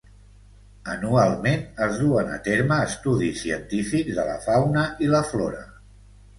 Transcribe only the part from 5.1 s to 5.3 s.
la